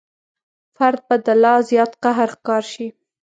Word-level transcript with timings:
فرد 0.75 0.99
به 1.07 1.15
د 1.25 1.27
لا 1.43 1.55
زیات 1.69 1.91
قهر 2.03 2.29
ښکار 2.35 2.63
شي. 2.73 2.87